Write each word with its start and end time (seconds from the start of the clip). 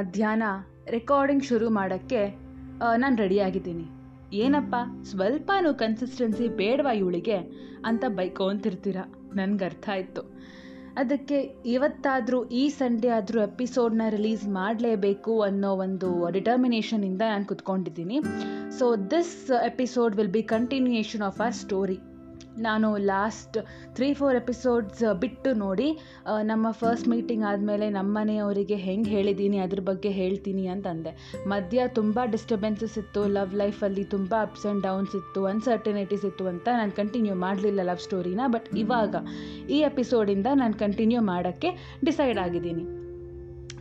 ಮಧ್ಯಾಹ್ನ 0.00 0.42
ರೆಕಾರ್ಡಿಂಗ್ 0.90 1.44
ಶುರು 1.44 1.66
ಮಾಡೋಕ್ಕೆ 1.70 2.20
ನಾನು 2.96 3.16
ರೆಡಿಯಾಗಿದ್ದೀನಿ 3.16 3.86
ಏನಪ್ಪ, 4.38 4.74
ಸ್ವಲ್ಪನೂ 5.10 5.70
ಕನ್ಸಿಸ್ಟೆನ್ಸಿ 5.74 6.46
ಬೇಡವಾ 6.60 6.92
ಇವಳಿಗೆ 6.92 7.38
ಅಂತ 7.84 8.04
ಬೈಕೊಂತಿರ್ತೀರ? 8.08 8.98
ನನಗೆ 9.34 9.64
ಅರ್ಥ 9.64 9.88
ಆಯಿತು. 9.92 10.22
ಅದಕ್ಕೆ 10.96 11.38
ಇವತ್ತಾದರೂ 11.72 12.38
ಈ 12.60 12.62
ಸಂಡೇ 12.68 13.08
ಆದರೂ 13.08 13.40
ಎಪಿಸೋಡ್ನ 13.40 14.02
ರಿಲೀಸ್ 14.08 14.44
ಮಾಡಲೇಬೇಕು 14.48 15.34
ಅನ್ನೋ 15.40 15.70
ಒಂದು 15.84 16.08
ಡಿಟರ್ಮಿನೇಷನಿಂದ 16.30 17.22
ನಾನು 17.32 17.46
ಕುತ್ಕೊಂಡಿದ್ದೀನಿ. 17.46 18.18
So 18.78 18.86
this 19.10 19.50
episode 19.50 20.16
will 20.16 20.34
be 20.38 20.42
continuation 20.54 21.22
of 21.22 21.40
our 21.40 21.54
story 21.54 21.98
ನಾನು 22.58 22.96
ಲಾಸ್ಟ್ 22.96 23.58
ತ್ರೀ 23.94 24.14
ಫೋರ್ 24.14 24.36
ಎಪಿಸೋಡ್ಸ್ 24.36 25.14
ಬಿಟ್ಟು 25.20 25.52
ನೋಡಿ 25.52 25.98
ನಮ್ಮ 26.42 26.70
ಫಸ್ಟ್ 26.70 27.08
ಮೀಟಿಂಗ್ 27.08 27.44
ಆದಮೇಲೆ 27.44 27.90
ನಮ್ಮ 27.90 28.18
ಮನೆಯವರಿಗೆ 28.18 28.76
ಹೆಂಗೆ 28.76 29.10
ಹೇಳಿದ್ದೀನಿ 29.10 29.58
ಅದ್ರ 29.58 29.80
ಬಗ್ಗೆ 29.80 30.10
ಹೇಳ್ತೀನಿ 30.10 30.66
ಅಂತಂದೆ. 30.66 31.42
ಮಧ್ಯ 31.46 31.88
ತುಂಬ 31.88 32.18
ಡಿಸ್ಟರ್ಬೆನ್ಸಸ್ 32.24 32.98
ಇತ್ತು 32.98 33.26
ಲವ್ 33.26 33.54
ಲೈಫಲ್ಲಿ 33.54 34.04
ತುಂಬ 34.04 34.34
ಅಪ್ಸ್ 34.40 34.66
ಆ್ಯಂಡ್ 34.66 34.82
ಡೌನ್ಸ್ 34.82 35.16
ಇತ್ತು 35.16 35.46
ಅನ್ಸರ್ಟನಿಟೀಸ್ 35.46 36.24
ಇತ್ತು 36.24 36.46
ಅಂತ 36.46 36.68
ನಾನು 36.72 36.92
ಕಂಟಿನ್ಯೂ 36.92 37.34
ಮಾಡಲಿಲ್ಲ 37.34 37.80
ಲವ್ 37.82 37.98
ಸ್ಟೋರಿನ 37.98 38.40
ಬಟ್ 38.46 38.74
ಇವಾಗ 38.74 39.14
ಈ 39.70 39.80
ಎಪಿಸೋಡಿಂದ 39.80 40.46
ನಾನು 40.54 40.74
ಕಂಟಿನ್ಯೂ 40.74 41.22
ಮಾಡೋಕ್ಕೆ 41.22 41.98
ಡಿಸೈಡ್ 42.04 42.38
ಆಗಿದ್ದೀನಿ. 42.38 42.99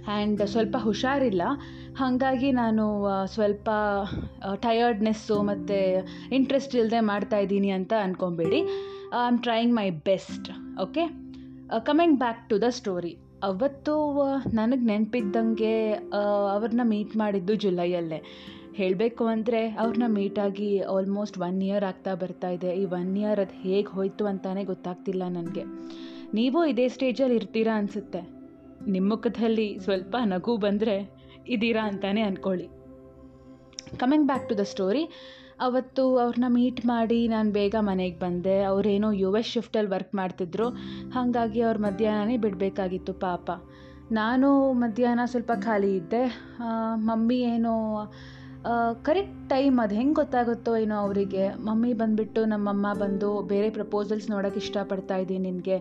ಆ್ಯಂಡ್ 0.07 0.41
ಸ್ವಲ್ಪ 0.47 0.75
ಹುಷಾರಿಲ್ಲ. 0.79 1.43
ಹಾಗಾಗಿ 1.97 2.51
ನಾನು 2.51 2.83
ಸ್ವಲ್ಪ 3.25 3.69
ಟಯರ್ಡ್ನೆಸ್ಸು 4.61 5.37
ಮತ್ತು 5.41 5.77
ಇಂಟ್ರೆಸ್ಟ್ 6.35 6.75
ಇಲ್ಲದೆ 6.75 6.99
ಮಾಡ್ತಾ 6.99 7.37
ಇದ್ದೀನಿ 7.37 7.69
ಅಂತ 7.69 7.93
ಅಂದ್ಕೊಬೇಡಿ 8.03 8.59
I 9.13 9.23
am 9.27 9.39
trying 9.39 9.75
my 9.75 9.89
best 9.89 10.49
okay 10.81 11.05
coming 11.85 12.17
back 12.19 12.41
to 12.49 12.61
the 12.61 12.69
story 12.69 13.13
ಅವತ್ತು 13.43 13.93
ನನಗೆ 14.53 14.85
ನೆನಪಿದ್ದಂಗೆ 14.85 15.75
ಅವ್ರನ್ನ 16.53 16.83
ಮೀಟ್ 16.83 17.13
ಮಾಡಿದ್ದು 17.17 17.53
ಜುಲೈಯಲ್ಲೇ. 17.55 18.21
ಹೇಳಬೇಕು 18.73 19.25
ಅಂದರೆ 19.25 19.61
ಅವ್ರನ್ನ 19.69 20.07
ಮೀಟಾಗಿ 20.07 20.79
ಆಲ್ಮೋಸ್ಟ್ 20.95 21.37
ಒನ್ 21.39 21.63
ಇಯರ್ 21.63 21.83
ಆಗ್ತಾ 21.83 22.13
ಬರ್ತಾ 22.13 22.49
ಇದೆ. 22.49 22.71
ಈ 22.81 22.85
ಒನ್ 22.85 23.17
ಇಯರ್ 23.17 23.39
ಅದು 23.39 23.55
ಹೇಗೆ 23.61 23.87
ಹೋಯಿತು 23.87 24.25
ಅಂತಾನೆ 24.25 24.63
ಗೊತ್ತಾಗ್ತಿಲ್ಲ 24.63 25.23
ನನಗೆ. 25.27 25.63
ನೀವು 26.33 26.65
ಇದೇ 26.65 26.87
ಸ್ಟೇಜಲ್ಲಿ 26.87 27.35
ಇರ್ತೀರಾ 27.35 27.77
ಅನಿಸುತ್ತೆ. 27.77 28.38
ನಿಮ್ಮ 28.87 29.09
ಮುಖದಲ್ಲಿ 29.09 29.67
ಸ್ವಲ್ಪ 29.83 30.15
ನಗು 30.25 30.57
ಬಂದರೆ 30.57 30.95
ಇದ್ದೀರಾ 31.47 31.83
ಅಂತಾನೆ 31.87 32.21
ಅಂದ್ಕೊಳ್ಳಿ 32.21 32.67
coming 33.99 34.27
back 34.27 34.49
to 34.49 34.55
the 34.57 34.63
story 34.63 35.03
ಅವತ್ತು 35.59 36.17
ಅವ್ರನ್ನ 36.17 36.47
ಮೀಟ್ 36.47 36.85
ಮಾಡಿ 36.85 37.27
ನಾನು 37.27 37.51
ಬೇಗ 37.51 37.75
ಮನೆಗೆ 37.79 38.19
ಬಂದೆ. 38.19 38.63
ಅವರೇನೋ 38.63 39.11
ಯು 39.11 39.37
ಎಸ್ 39.37 39.47
ಶಿಫ್ಟಲ್ಲಿ 39.47 39.91
ವರ್ಕ್ 39.91 40.15
ಮಾಡ್ತಿದ್ರು. 40.15 40.67
ಹಾಗಾಗಿ 41.11 41.61
ಅವ್ರ 41.61 41.77
ಮಧ್ಯಾಹ್ನನೇ 41.77 42.37
ಬಿಡಬೇಕಾಗಿತ್ತು 42.37 43.13
ಪಾಪ. 43.13 43.49
ನಾನು 44.11 44.49
ಮಧ್ಯಾಹ್ನ 44.73 45.25
ಸ್ವಲ್ಪ 45.25 45.51
ಖಾಲಿ 45.61 45.95
ಇದ್ದೆ. 45.95 46.23
ಮಮ್ಮಿ 46.95 47.39
ಏನೋ 47.39 47.73
ಕರೆಕ್ಟ್ 49.03 49.49
ಟೈಮ್ 49.49 49.79
ಅದು 49.79 49.95
ಹೆಂಗೆ 49.95 50.13
ಗೊತ್ತಾಗುತ್ತೋ 50.13 50.77
ಏನೋ 50.77 50.95
ಅವರಿಗೆ. 50.95 51.43
ಮಮ್ಮಿ 51.67 51.93
ಬಂದುಬಿಟ್ಟು 51.93 52.45
ನಮ್ಮಮ್ಮ 52.45 52.87
ಬಂದು 52.99 53.41
ಬೇರೆ 53.41 53.69
ಪ್ರಪೋಸಲ್ಸ್ 53.69 54.29
ನೋಡೋಕೆ 54.29 54.59
ಇಷ್ಟಪಡ್ತಾ 54.59 55.17
ಇದ್ದೀನಿ 55.17 55.51
ನಿನಗೆ. 55.51 55.77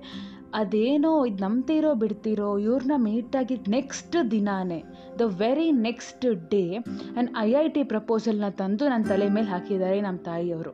ಅದೇನೋ 0.55 1.25
ಇದು 1.27 1.41
ನಂಬ್ತಿರೋ 1.45 1.95
ಬಿಡ್ತಿರೋ 1.95 2.59
ಇವ್ರನ್ನ 2.59 2.97
ಮೀಟಾಗಿದ್ದು 2.97 3.71
ನೆಕ್ಸ್ಟ್ 3.71 4.17
ದಿನಾನೇ 4.31 4.81
the 5.21 5.27
very 5.43 5.71
next 5.71 6.27
day 6.51 6.63
and 6.77 7.31
I 7.39 7.51
I 7.55 7.67
T 7.69 7.83
ಪ್ರಪೋಸಲ್ನ 7.83 8.49
ತಂದು 8.61 8.89
ನನ್ನ 8.89 9.05
ತಲೆ 9.09 9.29
ಮೇಲೆ 9.29 9.47
ಹಾಕಿದ್ದಾರೆ 9.47 10.01
ನಮ್ಮ 10.01 10.19
ತಾಯಿಯವರು. 10.19 10.73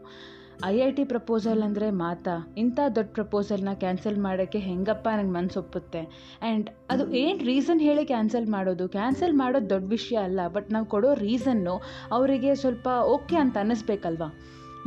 ಐ 0.67 0.75
ಐ 0.79 0.91
ಟಿ 0.91 1.05
ಪ್ರಪೋಸಲ್ 1.05 1.63
ಅಂದರೆ 1.63 1.91
ಮಾತಾ, 1.91 2.35
ಇಂಥ 2.57 2.79
ದೊಡ್ಡ 2.97 3.11
ಪ್ರಪೋಸಲ್ನ 3.13 3.69
ಕ್ಯಾನ್ಸಲ್ 3.83 4.19
ಮಾಡೋಕ್ಕೆ 4.19 4.59
ಹೆಂಗಪ್ಪ 4.59 5.07
ನನಗೆ 5.09 5.33
ಮನಸ್ಸೊಪ್ಪುತ್ತೆ 5.39 6.03
ಆ್ಯಂಡ್ 6.43 6.71
ಅದು 6.91 7.13
ಏನು 7.13 7.45
ರೀಸನ್ 7.45 7.81
ಹೇಳಿ 7.81 8.05
ಕ್ಯಾನ್ಸಲ್ 8.05 8.47
ಮಾಡೋದು? 8.47 8.89
ಕ್ಯಾನ್ಸಲ್ 8.89 9.35
ಮಾಡೋದು 9.35 9.71
ದೊಡ್ಡ 9.71 9.89
ವಿಷಯ 9.91 10.17
ಅಲ್ಲ 10.17 10.41
ಬಟ್ 10.49 10.73
ನಾವು 10.73 10.87
ಕೊಡೋ 10.87 11.15
ರೀಸನ್ನು 11.15 11.75
ಅವರಿಗೆ 12.13 12.55
ಸ್ವಲ್ಪ 12.55 12.87
ಓಕೆ 13.17 13.37
ಅಂತ 13.37 13.57
ಅನ್ನಿಸ್ಬೇಕಲ್ವಾ? 13.59 14.31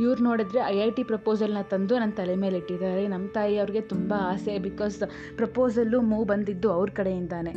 ಇವ್ರು 0.00 0.24
ನೋಡಿದ್ರೆ 0.24 0.58
ಐ 0.58 0.78
ಐ 0.78 0.90
ಟಿ 0.90 1.04
ಪ್ರಪೋಸಲ್ನ 1.04 1.60
ತಂದು 1.62 1.98
ನನ್ನ 1.98 2.12
ತಲೆ 2.12 2.36
ಮೇಲೆ 2.36 2.56
ಇಟ್ಟಿದ್ದಾರೆ. 2.56 3.08
ನಮ್ಮ 3.08 3.28
ತಾಯಿ 3.34 3.58
ಅವ್ರಿಗೆ 3.58 3.80
ತುಂಬ 3.80 4.14
ಆಸೆ 4.18 4.58
ಬಿಕಾಸ್ 4.58 5.02
ಪ್ರಪೋಸಲ್ಲು 5.36 6.00
ಮೂವ್ 6.00 6.28
ಬಂದಿದ್ದು 6.28 6.72
ಅವ್ರ 6.72 6.90
ಕಡೆಯಿಂದಾನೆ. 6.94 7.52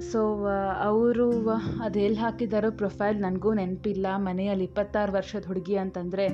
ಸೊ 0.00 0.46
ಅವರು 0.80 1.48
ಅದು 1.82 1.98
ಎಲ್ಲಿ 1.98 2.18
ಹಾಕಿದ್ದಾರೋ 2.18 2.70
ಪ್ರೊಫೈಲ್ 2.70 3.22
ನನಗೂ 3.22 3.54
ನೆನಪಿಲ್ಲ. 3.54 4.06
ಮನೆಯಲ್ಲಿ 4.16 4.64
ಇಪ್ಪತ್ತಾರು 4.64 5.12
ವರ್ಷದ 5.12 5.44
ಹುಡುಗಿ 5.46 5.76
ಅಂತಂದರೆ 5.76 6.26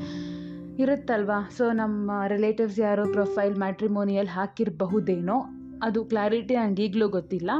ಇರುತ್ತಲ್ವಾ? 0.78 1.50
ಸೊ, 1.56 1.72
ನಮ್ಮ 1.72 2.10
ರಿಲೇಟಿವ್ಸ್ 2.26 2.80
ಯಾರೋ 2.80 3.04
ಪ್ರೊಫೈಲ್ 3.04 3.58
ಮ್ಯಾಟ್ರಿಮೋನಿಯಲ್ಲಿ 3.58 4.32
ಹಾಕಿರಬಹುದೇನೋ? 4.32 5.44
ಅದು 5.82 6.04
ಕ್ಲಾರಿಟಿ 6.04 6.54
ಈಗಲೂ 6.82 7.08
ಗೊತ್ತಿಲ್ಲ. 7.08 7.50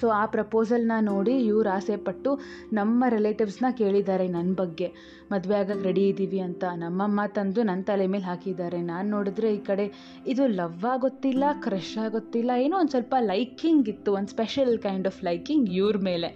ಸೊ 0.00 0.08
ಆ 0.08 0.26
ಪ್ರಪೋಸಲ್ನ 0.26 0.92
ನೋಡಿ 1.00 1.34
ಇವ್ರು 1.46 1.70
ಆಸೆಪಟ್ಟು 1.70 2.30
ನಮ್ಮ 2.72 3.04
ರಿಲೇಟಿವ್ಸ್ನ 3.08 3.66
ಕೇಳಿದ್ದಾರೆ 3.70 4.28
ನನ್ನ 4.28 4.54
ಬಗ್ಗೆ. 4.54 4.88
ಮದುವೆ 5.32 5.54
ಆಗಕ್ಕೆ 5.54 5.84
ರೆಡಿ 5.84 6.08
ಇದ್ದೀವಿ 6.08 6.40
ಅಂತ 6.40 6.64
ನಮ್ಮಮ್ಮ 6.76 7.20
ತಂದು 7.26 7.62
ನನ್ನ 7.62 7.82
ತಲೆ 7.82 8.06
ಮೇಲೆ 8.06 8.24
ಹಾಕಿದ್ದಾರೆ. 8.24 8.82
ನಾನು 8.82 9.08
ನೋಡಿದ್ರೆ 9.10 9.54
ಈ 9.54 9.58
ಕಡೆ 9.58 9.86
ಇದು 10.26 10.46
ಲವ್ 10.46 10.84
ಗೊತ್ತಿಲ್ಲ 11.00 11.44
ಕ್ರಶ್ 11.64 11.96
ಆಗೋತ್ತಿಲ್ಲ, 11.98 12.50
ಏನೋ 12.56 12.76
ಒಂದು 12.78 12.90
ಸ್ವಲ್ಪ 12.90 13.14
ಲೈಕಿಂಗ್ 13.18 13.88
ಇತ್ತು, 13.88 14.12
ಒಂದು 14.12 14.28
ಸ್ಪೆಷಲ್ 14.28 14.78
ಕೈಂಡ್ 14.78 15.06
ಆಫ್ 15.06 15.24
ಲೈಕಿಂಗ್ 15.24 15.68
ಇವ್ರ 15.70 15.96
ಮೇಲೆ. 16.02 16.30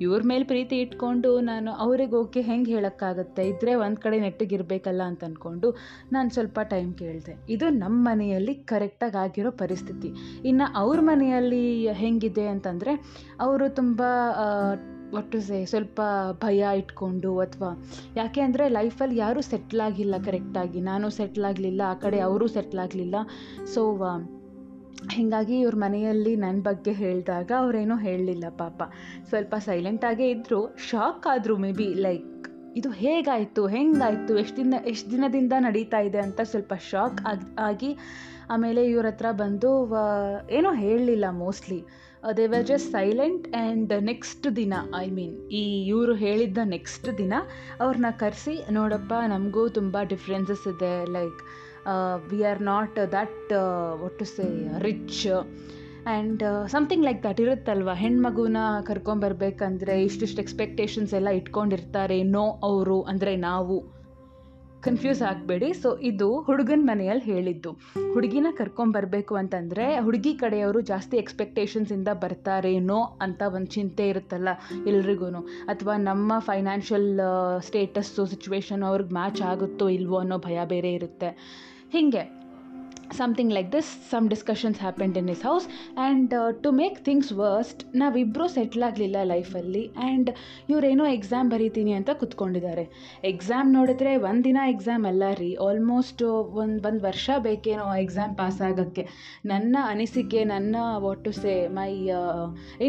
ಇವ್ರ 0.00 0.22
ಮೇಲೆ 0.24 0.44
ಪ್ರೀತಿ 0.44 0.80
ಇಟ್ಕೊಂಡು 0.80 1.40
ನಾನು 1.40 1.72
ಅವ್ರಿಗೆ 1.72 2.16
ಓಕೆ 2.16 2.40
ಹೆಂಗೆ 2.40 2.72
ಹೇಳೋಕ್ಕಾಗತ್ತೆ? 2.72 3.48
ಇದ್ದರೆ 3.48 3.74
ಒಂದು 3.74 4.00
ಕಡೆ 4.00 4.20
ನೆಟ್ಟಿಗಿರಬೇಕಲ್ಲ 4.20 5.02
ಅಂತ 5.02 5.24
ಅಂದ್ಕೊಂಡು 5.24 5.76
ನಾನು 6.12 6.30
ಸ್ವಲ್ಪ 6.30 6.58
ಟೈಮ್ 6.60 6.94
ಕೇಳಿದೆ. 6.94 7.46
ಇದು 7.48 7.68
ನಮ್ಮ 7.68 8.08
ಮನೆಯಲ್ಲಿ 8.08 8.54
ಕರೆಕ್ಟಾಗಿ 8.54 9.16
ಆಗಿರೋ 9.16 9.50
ಪರಿಸ್ಥಿತಿ. 9.50 10.40
ಇನ್ನು 10.44 10.74
ಅವ್ರ 10.74 10.98
ಮನೆಯಲ್ಲಿ 11.00 11.86
ಹೆಂಗಿದೆ 11.92 12.46
ಅಂತಂದರೆ 12.46 12.94
ಅವರು 13.40 13.74
ತುಂಬ 13.74 14.02
ಒಟ್ಟು 15.14 15.40
ಸೇ, 15.40 15.64
ಸ್ವಲ್ಪ 15.64 16.00
ಭಯ 16.42 16.66
ಇಟ್ಕೊಂಡು 16.76 17.38
ಅಥವಾ 17.38 17.84
ಯಾಕೆ 18.16 18.40
ಅಂದರೆ 18.40 18.68
ಲೈಫಲ್ಲಿ 18.68 19.16
ಯಾರೂ 19.16 19.40
ಸೆಟ್ಲಾಗಿಲ್ಲ 19.40 20.14
ಕರೆಕ್ಟಾಗಿ. 20.24 20.80
ನಾನು 20.80 21.10
ಸೆಟ್ಲಾಗಲಿಲ್ಲ 21.10 21.82
ಆ 21.86 21.94
ಕಡೆ 21.94 22.20
ಅವರು 22.20 22.46
ಸೆಟ್ಲ್ 22.46 22.78
ಆಗಲಿಲ್ಲ. 22.78 23.14
ಸೊ 23.74 23.94
ಹೀಗಾಗಿ 25.12 25.60
ಇವ್ರ 25.60 25.74
ಮನೆಯಲ್ಲಿ 25.76 26.36
ನನ್ನ 26.36 26.62
ಬಗ್ಗೆ 26.62 26.92
ಹೇಳಿದಾಗ 26.92 27.52
ಅವರೇನೂ 27.58 27.96
ಹೇಳಲಿಲ್ಲ 27.96 28.44
ಪಾಪ. 28.48 28.82
ಸ್ವಲ್ಪ 29.28 29.54
ಸೈಲೆಂಟಾಗೇ 29.58 30.30
ಇದ್ದರು 30.30 30.76
ಶಾಕ್ 30.90 31.26
ಆದರೂ 31.26 31.56
ಮೇ 31.56 31.72
ಬಿ 31.72 31.94
ಲೈಕ್ 31.94 32.30
ಇದು 32.76 32.90
ಹೇಗಾಯಿತು, 32.90 33.66
ಹೆಂಗಾಯಿತು, 33.66 34.38
ಎಷ್ಟು 34.38 34.56
ದಿನ, 34.56 34.74
ಎಷ್ಟು 34.86 35.10
ದಿನದಿಂದ 35.10 35.52
ನಡೀತಾ 35.58 35.98
ಇದೆ 35.98 36.18
ಅಂತ 36.18 36.40
ಸ್ವಲ್ಪ 36.40 36.74
ಶಾಕ್ 36.74 37.20
ಆಗಿ 37.26 37.46
ಆಗಿ 37.58 37.96
ಆಮೇಲೆ 38.50 38.84
ಇವ್ರ 38.84 39.06
ಹತ್ರ 39.06 39.26
ಬಂದು 39.32 39.70
ಏನೂ 40.50 40.72
ಹೇಳಲಿಲ್ಲ 40.74 41.24
mostly 41.30 41.84
they 42.36 42.46
were 42.46 42.66
just 42.66 42.92
silent 42.92 43.54
and 43.54 43.92
next 44.02 44.56
ದಿನ 44.56 44.74
ಐ 44.98 45.06
ಮೀನ್ 45.10 45.48
ಈ 45.50 45.86
ಇವರು 45.86 46.14
ಹೇಳಿದ್ದ 46.14 46.58
ನೆಕ್ಸ್ಟ್ 46.64 47.18
ದಿನ 47.18 47.34
ಅವ್ರನ್ನ 47.80 48.06
ಕರೆಸಿ, 48.18 48.56
ನೋಡಪ್ಪ, 48.70 49.14
ನಮಗೂ 49.26 49.68
ತುಂಬ 49.68 49.96
ಡಿಫ್ರೆನ್ಸಸ್ 50.02 50.68
ಇದೆ 50.68 51.12
like 51.12 51.40
we 52.30 52.40
are 52.50 52.62
not 52.62 52.98
that 53.16 53.52
what 54.02 54.18
to 54.18 54.24
say 54.24 54.46
rich 54.86 55.22
and 55.32 56.42
something 56.72 57.04
like 57.04 57.20
that 57.22 57.40
ಇರುತ್ತಲ್ವ? 57.40 57.90
ಹೆಣ್ಮಗುನ 57.94 58.58
ಕರ್ಕೊಂಬರ್ಬೇಕಂದ್ರೆ 58.84 59.94
ಇಷ್ಟಿಷ್ಟು 60.02 60.42
ಎಕ್ಸ್ಪೆಕ್ಟೇಷನ್ಸ್ 60.42 61.14
ಎಲ್ಲ 61.14 61.28
ಇಟ್ಕೊಂಡಿರ್ತಾರೆ 61.40 62.22
ನೋ 62.22 62.46
ಅವರು 62.70 63.02
ಅಂದರೆ 63.02 63.34
ನಾವು. 63.36 63.76
ಕನ್ಫ್ಯೂಸ್ 64.86 65.22
ಆಗಬೇಡಿ. 65.22 65.72
ಸೊ 65.72 65.90
ಇದು 66.08 66.26
ಹುಡುಗನ 66.40 66.82
ಮನೆಯಲ್ಲಿ 66.82 67.24
ಹೇಳಿದ್ದು. 67.32 67.70
ಹುಡುಗಿನ 68.14 68.48
ಕರ್ಕೊಂಬರ್ಬೇಕು 68.58 69.34
ಅಂತಂದರೆ 69.34 69.84
ಹುಡುಗಿ 69.98 70.32
ಕಡೆಯವರು 70.34 70.80
ಜಾಸ್ತಿ 70.80 71.16
ಎಕ್ಸ್ಪೆಕ್ಟೇಷನ್ಸಿಂದ 71.16 72.08
ಬರ್ತಾರೇನೋ 72.24 72.98
ಅಂತ 73.20 73.42
ಒಂದು 73.56 73.70
ಚಿಂತೆ 73.70 74.06
ಇರುತ್ತಲ್ಲ 74.08 74.48
ಎಲ್ರಿಗೂ 74.86 75.30
ಅಥವಾ 75.66 75.96
ನಮ್ಮ 75.96 76.32
ಫೈನಾನ್ಷಿಯಲ್ 76.38 77.10
ಸ್ಟೇಟಸ್ಸು 77.60 78.24
ಸಿಚುವೇಶನ್ 78.26 78.82
ಅವ್ರಿಗೆ 78.82 79.14
ಮ್ಯಾಚ್ 79.14 79.42
ಆಗುತ್ತೋ 79.42 79.88
ಇಲ್ವೋ 79.88 80.18
ಅನ್ನೋ 80.18 80.38
ಭಯ 80.38 80.60
ಬೇರೆ 80.66 80.92
ಇರುತ್ತೆ. 80.92 81.30
ಹೀಗೆ. 81.92 82.22
Something 83.18 83.52
like 83.56 83.68
this 83.74 83.88
some 84.10 84.28
discussions 84.32 84.78
happened 84.80 85.16
in 85.20 85.28
his 85.32 85.42
house 85.48 85.66
and 86.04 86.32
to 86.62 86.70
make 86.78 86.96
things 87.08 87.32
worse 87.40 87.82
ನಾವಿಬ್ಬರೂ 88.02 88.46
ಸೆಟ್ಲ್ 88.54 88.82
ಆಗಲಿಲ್ಲ 88.82 89.18
ಲೈಫಲ್ಲಿ 89.32 89.82
ಆ್ಯಂಡ್ 90.06 90.30
ಇವರೇನೋ 90.72 91.04
ಎಕ್ಸಾಮ್ 91.16 91.50
ಬರೀತೀನಿ 91.50 91.92
ಅಂತ 91.92 92.10
ಕುತ್ಕೊಂಡಿದ್ದಾರೆ. 92.22 92.84
ಎಕ್ಸಾಮ್ 93.24 93.72
ನೋಡಿದ್ರೆ 93.72 94.16
ಒಂದಿನ 94.30 94.58
ಎಕ್ಸಾಮ್ 94.74 95.06
ಅಲ್ಲ 95.06 95.22
ರೀ 95.42 95.54
ಆಲ್ಮೋಸ್ಟ್ 95.68 96.22
ಒಂದು 96.62 96.88
ಒಂದು 96.90 97.02
ವರ್ಷ 97.08 97.30
ಬೇಕೇನೋ 97.38 97.86
ಎಕ್ಸಾಮ್ 98.04 98.34
ಪಾಸ್ 98.36 98.60
ಆಗೋಕ್ಕೆ. 98.70 99.06
ನನ್ನ 99.44 99.76
ಅನಿಸಿಕೆ, 99.92 100.42
ನನ್ನ 100.44 100.76
what 101.06 101.24
to 101.24 101.32
say 101.42 101.54
my 101.68 101.92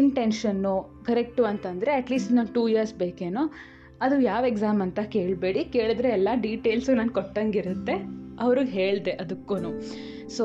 intention 0.02 1.04
correct 1.04 1.44
ಅಂತಂದರೆ 1.44 1.92
ಅಟ್ಲೀಸ್ಟ್ 1.92 2.32
ನಾನು 2.32 2.52
ಟೂ 2.58 2.68
ಇಯರ್ಸ್ 2.68 2.94
ಬೇಕೇನೋ. 2.94 3.44
ಅದು 4.02 4.20
ಯಾವ 4.20 4.44
ಎಕ್ಸಾಮ್ 4.44 4.82
ಅಂತ 4.82 5.00
ಕೇಳಬೇಡಿ, 5.00 5.64
ಕೇಳಿದ್ರೆ 5.64 6.08
ಎಲ್ಲ 6.08 6.28
ಡೀಟೇಲ್ಸು 6.46 6.94
ನಾನು 6.94 7.12
ಕೊಟ್ಟಂಗಿರುತ್ತೆ. 7.12 8.25
ಅವ್ರಿಗೆ 8.40 8.70
ಹೇಳಿದೆ 8.70 9.10
ಅದಕ್ಕೂ 9.10 9.56
ಸೊ 10.28 10.44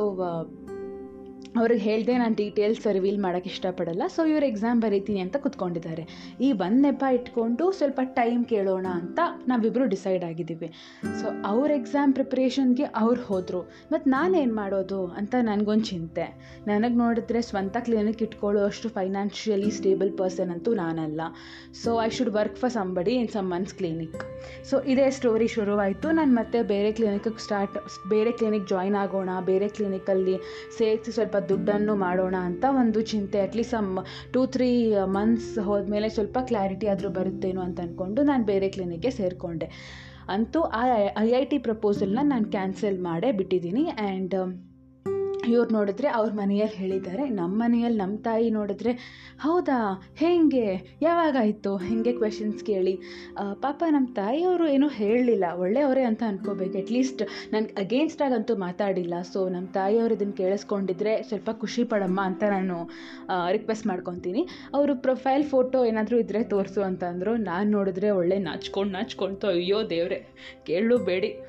ಅವ್ರಿಗೆ 1.60 1.84
ಹೇಳಿದೆ 1.90 2.14
ನಾನು 2.18 2.36
ಡೀಟೇಲ್ಸ್ 2.36 2.86
ರಿವೀಲ್ 2.88 3.18
ಮಾಡೋಕ್ಕೆ 3.20 3.50
ಇಷ್ಟಪಡಲ್ಲ 3.50 4.04
ಸೊ 4.16 4.26
ಇವ್ರು 4.26 4.46
ಎಕ್ಸಾಮ್ 4.46 4.82
ಬರೀತೀನಿ 4.82 5.20
ಅಂತ 5.20 5.38
ಕುತ್ಕೊಂಡಿದ್ದಾರೆ. 5.38 6.04
ಈ 6.42 6.52
ಒಂದು 6.52 6.82
ನೆಪ 6.82 7.04
ಇಟ್ಕೊಂಡು 7.14 7.72
ಸ್ವಲ್ಪ 7.72 8.00
ಟೈಮ್ 8.04 8.46
ಕೇಳೋಣ 8.46 8.88
ಅಂತ 9.02 9.20
ನಾವಿಬ್ಬರು 9.48 9.86
ಡಿಸೈಡ್ 9.86 10.24
ಆಗಿದ್ದೀವಿ. 10.24 10.70
ಸೊ 11.22 11.28
ಅವ್ರ 11.46 11.72
ಎಕ್ಸಾಮ್ 11.72 12.14
ಪ್ರಿಪ್ರೇಷನ್ಗೆ 12.14 12.84
ಅವ್ರು 12.84 13.22
ಹೋದರು. 13.22 13.62
ಮತ್ತು 13.92 14.10
ನಾನೇನು 14.10 14.56
ಮಾಡೋದು 14.56 15.06
ಅಂತ 15.06 15.36
ನನಗೊಂದು 15.42 15.84
ಚಿಂತೆ. 15.84 16.26
ನನಗೆ 16.68 16.96
ನೋಡಿದ್ರೆ 16.96 17.42
ಸ್ವಂತ 17.42 17.78
ಕ್ಲಿನಿಕ್ 17.80 18.22
ಇಟ್ಕೊಳ್ಳೋ 18.22 18.64
ಅಷ್ಟು 18.66 18.90
ಫೈನಾನ್ಷಿಯಲಿ 18.90 19.72
ಸ್ಟೇಬಲ್ 19.72 20.18
ಪರ್ಸನ್ 20.18 20.52
ಅಂತೂ 20.52 20.74
ನಾನಲ್ಲ. 20.74 21.22
So 21.84 22.02
I 22.02 22.10
should 22.10 22.30
work 22.30 22.56
for 22.56 22.72
somebody 22.72 23.16
in 23.16 23.30
someone's 23.52 23.74
clinic 23.74 24.24
so 24.72 24.82
ಇದೇ 24.94 25.10
ಸ್ಟೋರಿ 25.10 25.48
ಶುರುವಾಯಿತು. 25.48 26.12
ನಾನು 26.12 26.34
ಮತ್ತೆ 26.36 26.64
ಬೇರೆ 26.64 26.92
ಕ್ಲಿನಿಕ್ಗೆ 26.92 27.44
ಸ್ಟಾರ್ಟ್ 27.48 27.78
ಬೇರೆ 28.10 28.32
ಕ್ಲಿನಿಕ್ 28.32 28.68
ಜಾಯ್ನ್ 28.68 28.96
ಆಗೋಣ, 29.04 29.30
ಬೇರೆ 29.52 29.68
ಕ್ಲಿನಿಕಲ್ಲಿ 29.68 30.38
ಸೇರಿಸಿ 30.80 31.12
ಸ್ವಲ್ಪ 31.12 31.38
ದುಡ್ಡನ್ನು 31.50 31.96
ಮಾಡೋಣ 31.96 32.36
ಅಂತ 32.50 32.66
ಒಂದು 32.82 33.02
ಚಿಂತೆ. 33.02 33.40
At least 33.40 33.72
some 33.72 33.90
two 34.34 34.46
three 34.46 34.70
months 35.18 35.60
ಹೋದ್ಮೇಲೆ 35.60 36.10
ಸ್ವಲ್ಪ 36.10 36.38
ಕ್ಲಾರಿಟಿ 36.42 36.88
ಆದರೂ 36.88 37.10
ಬರುತ್ತೇನೋ 37.10 37.62
ಅಂತ 37.62 37.80
ಅಂದ್ಕೊಂಡು 37.80 38.24
ನಾನು 38.24 38.46
ಬೇರೆ 38.46 38.70
ಕ್ಲಿನಿಕ್ಗೆ 38.70 39.12
ಸೇರಿಕೊಂಡೆ. 39.12 39.70
ಅಂತೂ 40.30 40.62
ಆ 40.62 40.82
ಐ 41.20 41.30
ಐ 41.40 41.46
ಟಿ 41.46 41.58
ಪ್ರಪೋಸಲ್ನ 41.58 42.20
ನಾನು 42.24 42.46
ಕ್ಯಾನ್ಸಲ್ 42.46 43.00
ಮಾಡೇ 43.00 43.32
ಬಿಟ್ಟಿದ್ದೀನಿ. 43.32 43.86
ಆ್ಯಂಡ್ 43.88 44.36
ಇವ್ರು 45.48 45.74
ನೋಡಿದ್ರೆ 45.74 46.08
ಅವ್ರ 46.08 46.32
ಮನೆಯಲ್ಲಿ 46.34 46.76
ಹೇಳಿದ್ದಾರೆ. 46.76 47.30
ನಮ್ಮ 47.30 47.64
ಮನೆಯಲ್ಲಿ 47.64 48.00
ನಮ್ಮ 48.00 48.18
ತಾಯಿ 48.18 48.50
ನೋಡಿದ್ರೆ, 48.50 48.92
ಹೌದಾ? 49.40 50.02
ಹೇಗೆ? 50.16 50.98
ಯಾವಾಗಾಯಿತು? 51.02 51.78
ಹೇಗೆ 51.78 52.12
ಕ್ವೆಶನ್ಸ್ 52.12 52.64
ಕೇಳಿ. 52.64 53.00
ಪಾಪ 53.54 53.84
ನಮ್ಮ 53.90 54.08
ತಾಯಿಯವರು 54.14 54.68
ಏನೂ 54.68 54.88
ಹೇಳಲಿಲ್ಲ. 54.88 55.46
ಒಳ್ಳೆಯವರೇ 55.56 56.04
ಅಂತ 56.04 56.24
ಅನ್ಕೋಬೇಕು. 56.28 56.78
ಅಟ್ಲೀಸ್ಟ್ 56.78 57.24
ನನಗೆ 57.54 57.74
ಅಗೇನ್ಸ್ಟಾಗಂತೂ 57.82 58.56
ಮಾತಾಡಿಲ್ಲ. 58.56 59.22
ಸೊ 59.34 59.50
ನಮ್ಮ 59.50 59.68
ತಾಯಿಯವರು 59.68 60.14
ಇದನ್ನು 60.14 60.34
ಕೇಳಿಸ್ಕೊಂಡಿದ್ರೆ 60.34 61.24
ಸ್ವಲ್ಪ 61.24 61.50
ಖುಷಿ 61.52 61.84
ಪಡಮ್ಮ 61.84 62.22
ಅಂತ 62.24 62.44
ನಾನು 62.44 62.90
ರಿಕ್ವೆಸ್ಟ್ 63.52 63.88
ಮಾಡ್ಕೊತೀನಿ. 63.88 64.48
ಅವರು 64.74 64.96
ಪ್ರೊಫೈಲ್ 64.96 65.44
ಫೋಟೋ 65.44 65.86
ಏನಾದರೂ 65.86 66.20
ಇದ್ದರೆ 66.20 66.44
ತೋರಿಸು 66.44 66.82
ಅಂತ 66.82 67.04
ಅಂದರು. 67.04 67.38
ನಾನು 67.38 67.72
ನೋಡಿದ್ರೆ 67.72 68.10
ಒಳ್ಳೆ 68.10 68.40
ನಾಚ್ಕೊಂಡು 68.40 68.94
ನಾಚ್ಕೊಳ್ತು 68.94 69.48
ಅಯ್ಯೋ 69.48 69.90
ದೇವ್ರೆ 69.90 70.20
ಬೇಡಿ. 71.06 71.40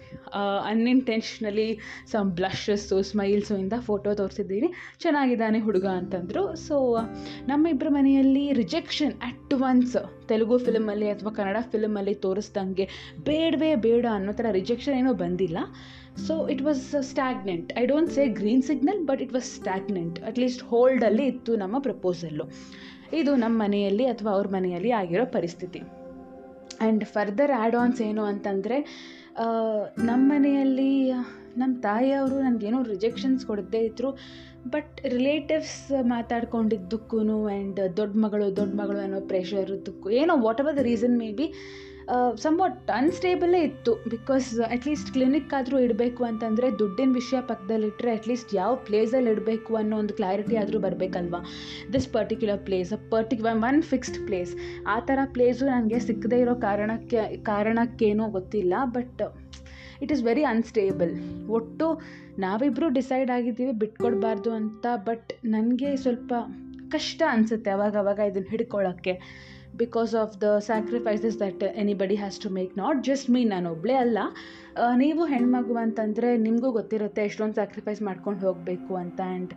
ಅನ್ಇಂಟೆನ್ಷನಲಿ 0.64 1.78
ಸಮ್ 2.10 2.30
ಬ್ಲಷಸ್ಸು 2.30 3.02
ಸ್ಮೈಲ್ಸು 3.02 3.56
ಇಂದ 3.56 3.72
ಫೋಟೋ 3.88 4.10
ತೋರಿಸಿದ್ದೀನಿ. 4.20 4.68
ಚೆನ್ನಾಗಿದ್ದಾನೆ 5.02 5.60
ಹುಡುಗ 5.66 5.86
ಅಂತಂದರು. 6.00 6.42
ಸೊ 6.66 6.76
ನಮ್ಮಿಬ್ಬರ 7.50 7.88
ಮನೆಯಲ್ಲಿ 7.98 8.44
ರಿಜೆಕ್ಷನ್ 8.60 9.14
ಅಟ್ 9.28 9.54
ಒನ್ಸ್ 9.70 9.96
ತೆಲುಗು 10.30 10.58
ಫಿಲಮಲ್ಲಿ 10.66 11.08
ಅಥವಾ 11.14 11.32
ಕನ್ನಡ 11.38 11.58
ಫಿಲಮಲ್ಲಿ 11.72 12.14
ತೋರಿಸ್ದಂಗೆ 12.26 12.86
ಬೇಡವೇ 13.30 13.72
ಬೇಡ 13.88 14.04
ಅನ್ನೋ 14.18 14.34
ಥರ 14.40 14.46
ರಿಜೆಕ್ಷನ್ 14.60 14.96
ಏನೂ 15.00 15.14
ಬಂದಿಲ್ಲ. 15.24 15.58
So 16.26 16.34
it 16.54 16.62
was 16.68 16.84
stagnant 17.10 17.68
I 17.82 17.84
don't 17.92 18.10
say 18.16 18.24
green 18.40 18.64
signal 18.70 19.00
but 19.10 19.20
it 19.26 19.34
was 19.36 19.48
stagnant 19.58 20.18
at least 20.30 20.62
ಹೋಲ್ಡಲ್ಲಿ 20.72 21.26
ಇತ್ತು 21.32 21.52
ನಮ್ಮ 21.62 21.76
ಪ್ರಪೋಸಲ್ಲು 21.88 22.46
ಇದು 23.20 23.32
ನಮ್ಮ 23.42 23.54
ಮನೆಯಲ್ಲಿ 23.62 24.04
ಅಥವಾ 24.12 24.30
ಅವ್ರ 24.36 24.48
ಮನೆಯಲ್ಲಿ 24.56 24.90
ಆಗಿರೋ 25.00 25.24
ಪರಿಸ್ಥಿತಿ. 25.36 25.80
ಆ್ಯಂಡ್ 26.82 27.02
ಫರ್ದರ್ 27.14 27.52
ಆ್ಯಡ್ 27.58 27.76
ಆನ್ಸ್ 27.82 28.00
ಏನು 28.08 28.22
ಅಂತಂದರೆ 28.30 28.78
ನಮ್ಮ 30.08 30.22
ಮನೆಯಲ್ಲಿ 30.32 30.90
ನಮ್ಮ 31.60 31.72
ತಾಯಿಯವರು 31.86 32.36
ನನಗೇನೋ 32.46 32.80
ರಿಜೆಕ್ಷನ್ಸ್ 32.94 33.44
ಕೊಡದೇ 33.50 33.80
ಇದ್ದರು 33.90 34.10
ಬಟ್ 34.74 34.96
ರಿಲೇಟಿವ್ಸ್ 35.16 35.78
ಮಾತಾಡ್ಕೊಂಡಿದ್ದಕ್ಕೂ 36.14 37.20
ಆ್ಯಂಡ್ 37.52 37.80
ದೊಡ್ಡ 38.00 38.12
ಮಗಳು 38.24 38.48
ದೊಡ್ಡ 38.60 38.72
ಮಗಳು 38.82 39.00
ಅನ್ನೋ 39.06 39.22
ಪ್ರೆಷರ್ 39.32 39.70
ಇದ್ದಕ್ಕೂ, 39.78 40.10
ಏನೋ 40.20 40.34
whatever 40.64 40.76
the 40.80 40.84
reason 40.92 41.16
maybe 41.40 41.48
somewhat 42.44 42.88
ಅನ್ಸ್ಟೇಬಲೇ 43.00 43.58
ಇತ್ತು. 43.66 43.92
ಬಿಕಾಸ್ 44.14 44.48
ಅಟ್ಲೀಸ್ಟ್ 44.74 45.10
ಕ್ಲಿನಿಕ್ 45.14 45.52
ಆದರೂ 45.58 45.76
ಇಡಬೇಕು 45.84 46.22
ಅಂತಂದರೆ 46.28 46.66
ದುಡ್ಡಿನ 46.80 47.12
ವಿಷಯ 47.18 47.38
ಪಕ್ಕದಲ್ಲಿಟ್ಟರೆ 47.50 48.10
ಅಟ್ಲೀಸ್ಟ್ 48.18 48.52
ಯಾವ 48.60 48.72
ಪ್ಲೇಸಲ್ಲಿ 48.88 49.30
ಇಡಬೇಕು 49.34 49.72
ಅನ್ನೋ 49.80 49.98
ಒಂದು 50.02 50.14
ಕ್ಲಾರಿಟಿ 50.20 50.56
ಆದರೂ 50.62 50.78
ಬರಬೇಕಲ್ವಾ? 50.86 51.40
This 51.94 52.08
particular 52.16 52.60
place 52.68 52.90
a 52.98 53.00
particular 53.14 53.60
one 53.70 53.80
fixed 53.92 54.20
place 54.28 54.52
ಆ 54.94 54.98
ಥರ 55.10 55.18
ಪ್ಲೇಸು 55.36 55.64
ನನಗೆ 55.72 56.00
ಸಿಕ್ಕದೇ 56.08 56.40
ಇರೋ 56.44 56.56
ಕಾರಣಕ್ಕೆ, 56.68 57.22
ಕಾರಣಕ್ಕೇನೋ 57.52 58.26
ಗೊತ್ತಿಲ್ಲ 58.38 58.74
but 58.98 59.22
it 60.02 60.12
is 60.12 60.22
very 60.22 60.44
unstable 60.44 61.12
ಒಟ್ಟು 61.50 61.86
ನಾವಿಬ್ಬರು 62.38 62.88
ಡಿಸೈಡ್ 62.88 63.30
ಆಗಿದ್ದೀವಿ 63.30 63.72
ಬಿಟ್ಕೊಡ್ಬಾರ್ದು 63.78 64.52
ಅಂತ 64.52 64.86
ಬಟ್ 65.04 65.32
ನನಗೆ 65.44 65.96
ಸ್ವಲ್ಪ 65.96 66.32
ಕಷ್ಟ 66.90 67.22
ಅನಿಸುತ್ತೆ 67.30 67.70
ಅವಾಗವಾಗ 67.70 68.20
ಅವಾಗ 68.20 68.30
ಇದನ್ನು 68.30 68.48
ಹಿಡ್ಕೊಳ್ಳೋಕ್ಕೆ 68.48 69.14
because 69.80 70.12
of 70.22 70.34
the 70.42 70.46
sacrifices 70.66 71.36
that 71.42 71.62
anybody 71.82 72.16
has 72.22 72.38
to 72.44 72.48
make 72.56 72.72
not 72.80 72.98
just 73.08 73.28
me 73.34 73.40
ನಾನು 73.52 73.68
ಒಬ್ಬಳೇ 73.74 73.94
ಅಲ್ಲ 74.02 74.18
ನೀವು 75.02 75.22
ಹೆಣ್ಮಗು 75.32 75.74
ಅಂತಂದರೆ 75.82 76.28
ನಿಮಗೂ 76.44 76.68
ಗೊತ್ತಿರುತ್ತೆ 76.76 77.22
ಎಷ್ಟೊಂದು 77.28 77.56
ಸ್ಯಾಕ್ರಿಫೈಸ್ 77.58 78.00
ಮಾಡ್ಕೊಂಡು 78.08 78.40
ಹೋಗಬೇಕು 78.46 78.92
ಅಂತ. 79.02 79.18
And 79.30 79.52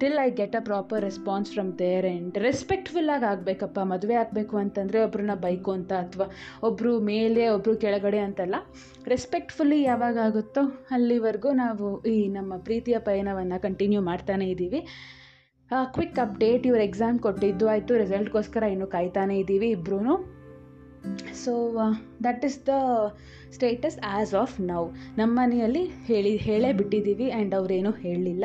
till 0.00 0.18
I 0.24 0.28
get 0.40 0.56
a 0.56 0.62
proper 0.68 1.02
response 1.08 1.50
from 1.54 1.70
there 1.82 2.06
and 2.10 2.34
ರೆಸ್ಪೆಕ್ಟ್ಫುಲ್ಲಾಗಿ 2.46 3.26
ಆಗಬೇಕಪ್ಪ, 3.32 3.78
ಮದುವೆ 3.92 4.16
ಆಗಬೇಕು 4.22 4.56
ಅಂತಂದರೆ 4.64 4.98
ಒಬ್ರನ್ನ 5.06 5.36
ಬೈಕು 5.44 5.72
ಅಂತ 5.78 5.92
ಅಥವಾ 6.04 6.26
ಒಬ್ಬರು 6.68 6.92
ಮೇಲೆ 7.12 7.44
ಒಬ್ಬರು 7.56 7.74
ಕೆಳಗಡೆ 7.84 8.20
ಅಂತಲ್ಲ. 8.26 8.56
ರೆಸ್ಪೆಕ್ಟ್ಫುಲ್ಲಿ 9.14 9.78
ಯಾವಾಗ 9.82 10.18
ಆಗುತ್ತೋ 10.28 10.64
ಅಲ್ಲಿವರೆಗೂ 10.96 11.52
ನಾವು 11.64 11.86
ಈ 12.14 12.18
ನಮ್ಮ 12.38 12.52
ಪ್ರೀತಿಯ 12.68 12.98
ಪಯಣವನ್ನು 13.08 13.58
ಕಂಟಿನ್ಯೂ 13.68 14.02
ಮಾಡ್ತಾನೇ 14.10 14.48
ಇದ್ದೀವಿ 14.54 14.82
ಕ್ವಿಕ್ 15.70 16.18
ಅಪ್ಡೇಟ್ 16.18 16.66
ಇವ್ರು 16.66 16.82
ಎಕ್ಸಾಮ್ 16.82 17.18
ಕೊಟ್ಟಿದ್ದು 17.18 17.68
ಆಯಿತು 17.68 17.96
ರಿಸಲ್ಟ್ಗೋಸ್ಕರ 17.96 18.62
ಇನ್ನೂ 18.62 18.86
ಕಾಯ್ತಾನೆ 18.86 19.38
ಇದ್ದೀವಿ 19.38 19.68
ಇಬ್ಬರೂ 19.70 20.16
so 21.44 21.52
that 22.22 22.44
is 22.44 22.66
the 22.66 22.74
status 23.52 23.98
as 24.06 24.34
of 24.34 24.60
now 24.60 24.84
ನಮ್ಮ 25.18 25.40
ಮನೆಯಲ್ಲಿ 25.40 25.84
ಹೇಳಿ, 25.84 26.36
ಹೇಳೇ 26.36 26.72
ಬಿಟ್ಟಿದ್ದೀವಿ 26.72 27.30
ಆ್ಯಂಡ್ 27.30 27.54
ಅವರೇನೂ 27.54 27.90
ಹೇಳಲಿಲ್ಲ. 27.90 28.44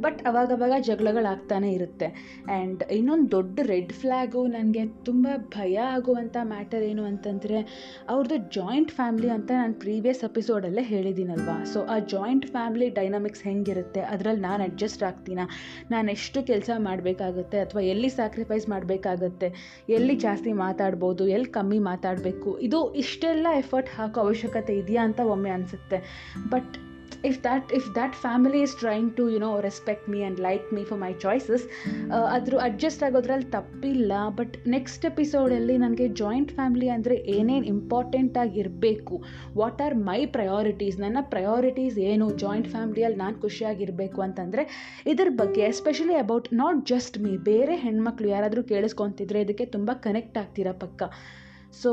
ಬಟ್ 0.00 0.22
ಅವಾಗವಾಗ 0.22 0.72
ಜಗಳಗಳಾಗ್ತಾನೆ 0.80 1.72
ಇರುತ್ತೆ. 1.72 2.06
ಆ್ಯಂಡ್ 2.06 2.82
ಇನ್ನೊಂದು 2.92 3.30
ದೊಡ್ಡ 3.30 3.60
ರೆಡ್ 3.62 3.92
ಫ್ಲ್ಯಾಗು 3.92 4.46
ನನಗೆ 4.46 4.86
ತುಂಬ 5.04 5.26
ಭಯ 5.36 5.78
ಆಗುವಂಥ 5.78 6.36
ಮ್ಯಾಟರ್ 6.42 6.82
ಏನು 6.82 7.04
ಅಂತಂದರೆ 7.04 7.58
ಅವ್ರದ್ದು 8.08 8.36
ಜಾಯಿಂಟ್ 8.36 8.90
ಫ್ಯಾಮ್ಲಿ 8.90 9.30
ಅಂತ 9.30 9.50
ನಾನು 9.50 9.74
ಪ್ರೀವಿಯಸ್ 9.74 10.24
ಎಪಿಸೋಡಲ್ಲೇ 10.24 10.82
ಹೇಳಿದ್ದೀನಲ್ವಾ? 10.82 11.64
ಸೊ 11.64 11.82
ಆ 11.82 11.98
ಜಾಯಿಂಟ್ 11.98 12.46
ಫ್ಯಾಮ್ಲಿ 12.46 12.88
ಡೈನಮಿಕ್ಸ್ 12.88 13.42
ಹೆಂಗಿರುತ್ತೆ? 13.42 14.00
ಅದರಲ್ಲಿ 14.00 14.40
ನಾನು 14.40 14.62
ಅಡ್ಜಸ್ಟ್ 14.62 15.02
ಆಗ್ತೀನ? 15.02 15.38
ನಾನು 15.90 16.10
ಎಷ್ಟು 16.10 16.42
ಕೆಲಸ 16.42 16.70
ಮಾಡಬೇಕಾಗುತ್ತೆ? 16.78 17.58
ಅಥವಾ 17.58 17.80
ಎಲ್ಲಿ 17.80 18.08
ಸ್ಯಾಕ್ರಿಫೈಸ್ 18.08 18.68
ಮಾಡಬೇಕಾಗತ್ತೆ? 18.68 19.50
ಎಲ್ಲಿ 19.88 20.16
ಜಾಸ್ತಿ 20.16 20.52
ಮಾತಾಡ್ಬೋದು? 20.52 21.28
ಎಲ್ಲಿ 21.28 21.46
ಕಮ್ಮಿ 21.46 21.78
ಮಾತಾಡಬೇಕು? 21.78 22.58
ಇದು 22.58 22.94
ಇಷ್ಟೆಲ್ಲ 22.94 23.46
ಎಫರ್ಟ್ 23.56 23.88
ಹಾಕೋ 23.96 24.20
ಇದೆಯಾ 24.44 25.04
ಅಂತ 25.04 25.20
ಒಮ್ಮೆ 25.20 25.50
ಅನಿಸುತ್ತೆ. 25.50 26.00
But 26.48 26.74
if 27.24 27.42
that 27.42 27.72
if 27.72 27.94
that 27.94 28.12
family 28.14 28.60
is 28.62 28.76
trying 28.76 29.16
to 29.16 29.30
you 29.30 29.38
know 29.38 29.60
respect 29.60 30.08
me 30.08 30.20
and 30.20 30.40
like 30.40 30.72
me 30.74 30.84
for 30.84 31.00
my 31.00 31.12
choices 31.12 31.64
ಅದ್ರ 32.32 32.58
ಅಡ್ಜಸ್ಟ್ 32.62 33.02
ಆಗೋದ್ರಲ್ಲಿ 33.02 33.50
ತಪ್ಪಿಲ್ಲ. 33.50 34.12
ಬಟ್ 34.36 34.68
ನೆಕ್ಸ್ಟ್ 34.68 35.06
ಎಪಿಸೋಡಲ್ಲಿ 35.06 35.78
ನನಗೆ 35.78 36.08
ಜಾಯಿಂಟ್ 36.08 36.52
ಫ್ಯಾಮಿಲಿ 36.52 36.88
ಅಂದರೆ 36.88 37.16
ಏನೇನು 37.16 37.66
ಇಂಪಾರ್ಟೆಂಟ್ 37.66 38.38
ಆಗಿರಬೇಕು 38.38 39.22
ವಾಟ್ 39.56 39.82
ಆರ್ 39.82 39.94
ಮೈ 39.94 40.26
ಪ್ರಯಾರಿಟೀಸ್ 40.26 41.00
ನನ್ನ 41.00 41.18
ಪ್ರಯಾರಿಟೀಸ್ 41.20 41.98
ಏನು 41.98 42.30
ಜಾಯಿಂಟ್ 42.30 42.68
ಫ್ಯಾಮಿಲಿಯಲ್ಲಿ 42.68 43.18
ನಾನು 43.18 43.40
ಖುಷಿಯಾಗಿರಬೇಕು 43.40 44.22
ಅಂತಂದರೆ 44.22 44.64
ಇದ್ರ 45.06 45.28
ಬಗ್ಗೆ 45.30 45.60
especially 45.60 46.14
about 46.14 46.54
not 46.54 46.86
just 46.86 47.18
me 47.18 47.36
ಬೇರೆ 47.36 47.76
ಹೆಣ್ಮಕ್ಳು 47.76 48.28
ಯಾರಾದರೂ 48.28 48.62
ಕೇಳಿಸ್ಕೊತಿದ್ರೆ 48.62 49.40
ಇದಕ್ಕೆ 49.40 49.64
ತುಂಬ 49.66 49.90
ಕನೆಕ್ಟ್ 49.94 50.38
ಆಗ್ತೀರಾ 50.38 50.72
ಪಕ್ಕ? 50.72 51.02
ಸೊ 51.82 51.90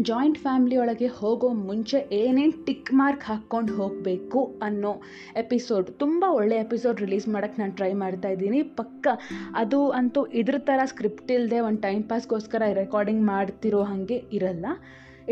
ಜಾಯಿಂಟ್ 0.00 0.38
ಫ್ಯಾಮಿಲಿ 0.38 0.76
ಒಳಗೆ 0.76 1.06
ಹೋಗೋ 1.06 1.48
ಮುಂಚೆ 1.68 1.98
ಏನೇನು 2.12 2.64
ಟಿಕ್ 2.64 2.90
ಮಾರ್ಕ್ 2.94 3.24
ಹಾಕ್ಕೊಂಡು 3.24 3.72
ಹೋಗಬೇಕು 3.74 4.58
ಅನ್ನೋ 4.62 4.92
ಎಪಿಸೋಡ್, 5.36 5.88
ತುಂಬ 5.98 6.24
ಒಳ್ಳೆ 6.28 6.56
ಎಪಿಸೋಡ್ 6.56 7.00
ರಿಲೀಸ್ 7.00 7.28
ಮಾಡೋಕ್ಕೆ 7.28 7.62
ನಾನು 7.62 7.74
ಟ್ರೈ 7.76 7.92
ಮಾಡ್ತಾ 7.92 8.28
ಇದ್ದೀನಿ. 8.28 8.62
ಪಕ್ಕ 8.62 9.06
ಅದು 9.54 9.80
ಅಂತೂ 9.90 10.26
ಇದ್ರ 10.26 10.58
ಥರ 10.58 10.80
ಸ್ಕ್ರಿಪ್ಟ್ 10.84 11.32
ಇಲ್ಲದೆ 11.32 11.60
ಒಂದು 11.60 11.80
ಟೈಮ್ 11.80 12.04
ಪಾಸ್ಗೋಸ್ಕರ 12.04 12.62
ರೆಕಾರ್ಡಿಂಗ್ 12.74 13.24
ಮಾಡ್ತಿರೋ 13.26 13.82
ಹಾಗೆ 13.82 14.18
ಇರಲ್ಲ. 14.32 14.66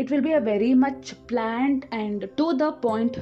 It 0.01 0.09
will 0.11 0.25
be 0.27 0.33
a 0.39 0.41
very 0.49 0.71
much 0.83 1.09
planned 1.31 1.83
and 1.97 2.23
to 2.39 2.45
the 2.61 2.65
point 2.85 3.17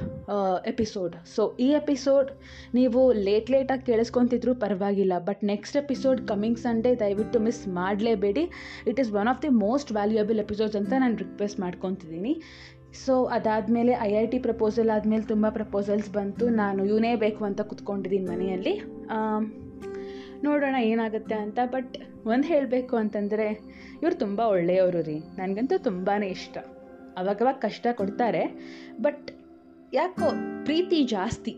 episode 0.72 1.14
so 1.34 1.42
ಈ 1.66 1.68
ಎಪಿಸೋಡ್ 1.80 2.28
ನೀವು 2.78 3.00
ಲೇಟ್ 3.28 3.50
ಲೇಟಾಗಿ 3.54 3.84
ಕೇಳಿಸ್ಕೊತಿದ್ರು 3.90 4.54
ಪರವಾಗಿಲ್ಲ. 4.64 5.14
But 5.28 5.42
next 5.52 5.76
episode 5.82 6.20
coming 6.28 6.58
Sunday 6.58 6.92
ದಯವಿಟ್ಟು 7.04 7.40
miss 7.46 7.62
ಮಾಡಲೇಬೇಡಿ. 7.80 8.44
It 8.92 9.00
is 9.00 9.12
one 9.20 9.30
of 9.34 9.42
the 9.42 9.52
most 9.66 9.92
valuable 9.92 10.40
episodes 10.46 10.78
ಅಂತ 10.82 10.92
ನಾನು 11.04 11.16
ರಿಕ್ವೆಸ್ಟ್ 11.24 11.60
ಮಾಡ್ಕೊತಿದ್ದೀನಿ. 11.66 12.34
ಸೊ 13.04 13.14
ಅದಾದಮೇಲೆ 13.36 13.92
ಐ 14.08 14.10
ಐ 14.22 14.26
ಟಿ 14.32 14.38
ಪ್ರಪೋಸಲ್ 14.38 14.90
ಆದಮೇಲೆ 14.96 15.24
ತುಂಬ 15.32 15.46
ಪ್ರಪೋಸಲ್ಸ್ 15.50 16.10
ಬಂತು. 16.18 16.44
ನಾನು 16.62 16.80
ಇವನೇ 16.90 17.12
ಬೇಕು 17.24 17.42
ಅಂತ 17.44 17.60
ಕುತ್ಕೊಂಡಿದ್ದೀನಿ 17.70 18.26
ಮನೆಯಲ್ಲಿ. 18.32 18.74
ನೋಡೋಣ 20.44 20.74
ಏನಾಗುತ್ತೆ 20.74 21.34
ಅಂತ 21.34 21.58
ಬಟ್ 21.64 21.96
ಒಂದು 22.26 22.46
ಹೇಳಬೇಕು 22.46 22.96
ಅಂತಂದರೆ 22.96 23.46
ಇವರು 24.02 24.14
ತುಂಬ 24.14 24.40
ಒಳ್ಳೆಯವರು 24.40 25.02
ರೀ. 25.02 25.18
ನನಗಂತೂ 25.18 25.78
ತುಂಬಾ 25.78 26.24
ಇಷ್ಟ. 26.24 26.58
ಅವಾಗವಾಗ 27.16 27.54
ಕಷ್ಟ 27.54 27.86
ಕೊಡ್ತಾರೆ 27.92 28.42
ಬಟ್ 29.00 29.30
ಯಾಕೋ 29.94 30.30
ಪ್ರೀತಿ 30.64 31.04
ಜಾಸ್ತಿ 31.04 31.56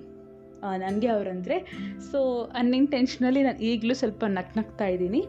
ನನಗೆ 0.79 1.07
ಅವರಂದರೆ. 1.07 1.59
ಸೊ 2.13 2.45
ಅನ್ಇಂಟೆನ್ಷನಲಿ 2.45 3.43
ನಾನು 3.43 3.59
ಈಗಲೂ 3.59 3.95
ಸ್ವಲ್ಪ 3.95 4.25
ನಕ್ 4.29 4.59
ನಗ್ತಾ 4.59 4.87
ಇದ್ದೀನಿ. 4.87 5.27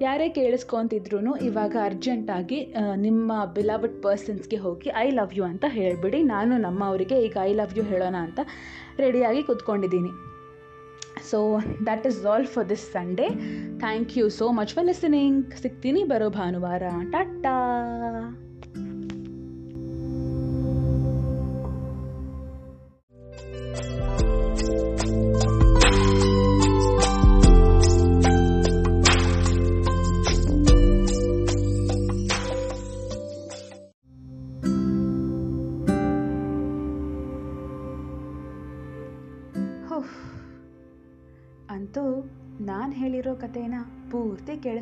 ಯಾರೇ 0.00 0.28
ಕೇಳಿಸ್ಕೊತಿದ್ರು 0.28 1.36
ಇವಾಗ 1.36 1.76
ಅರ್ಜೆಂಟಾಗಿ 1.84 2.74
ನಿಮ್ಮ 2.96 3.44
ಬಿಲವಡ್ 3.44 4.02
ಪರ್ಸನ್ಸ್ಗೆ 4.02 4.56
ಹೋಗಿ 4.56 4.90
ಐ 4.96 5.10
ಲವ್ 5.10 5.34
ಯು 5.34 5.44
ಅಂತ 5.44 5.64
ಹೇಳಿಬಿಡಿ. 5.68 6.22
ನಾನು 6.22 6.58
ನಮ್ಮವರಿಗೆ 6.58 7.18
ಈಗ 7.20 7.36
ಐ 7.42 7.54
ಲವ್ 7.54 7.78
ಯು 7.78 7.84
ಹೇಳೋಣ 7.84 8.16
ಅಂತ 8.20 8.40
ರೆಡಿಯಾಗಿ 8.98 9.42
ಕೂತ್ಕೊಂಡಿದ್ದೀನಿ. 9.42 10.27
So 11.22 11.60
that 11.84 12.06
is 12.06 12.26
all 12.26 12.46
for 12.46 12.68
this 12.68 12.92
Sunday 12.92 13.28
thank 13.78 14.18
you 14.18 14.30
so 14.30 14.48
much 14.52 14.74
for 14.74 14.86
listening 14.86 15.54
ಸಿಗ್ತೀನಿ 15.54 16.04
ಬರೋ 16.04 16.30
ಭಾನುವಾರ 16.30 16.82
ಟಾಟಾ 17.10 17.56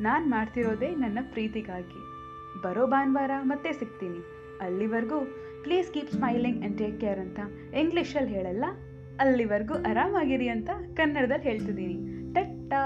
ನಾನು 0.00 0.30
ಮಾಡ್ತಿರೋದೇ 0.30 0.88
ನನ್ನ 0.88 1.18
ಪ್ರೀತಿಗಾಗಿ. 1.32 2.14
ಬರೋ 2.62 2.86
ಭಾನುವಾರ 2.86 3.30
ಮತ್ತೆ 3.42 3.72
ಸಿಗ್ತೀನಿ. 3.72 4.18
ಅಲ್ಲಿವರೆಗೂ 4.60 5.20
please 5.62 5.92
keep 5.92 6.12
smiling 6.12 6.60
and 6.60 6.78
take 6.78 7.00
care 7.00 7.18
ಅಂತ 7.18 7.40
ಇಂಗ್ಲೀಷಲ್ಲಿ 7.74 8.30
ಹೇಳಲ್ಲ? 8.30 8.64
ಅಲ್ಲಿವರೆಗೂ 9.20 9.74
ಆರಾಮಾಗಿರಿ 9.74 10.48
ಅಂತ 10.48 10.70
ಕನ್ನಡದಲ್ಲಿ 10.96 11.42
ಹೇಳ್ತಿದ್ದೀನಿ. 11.42 11.94
ಟಟ್ಟಾ. 12.34 12.80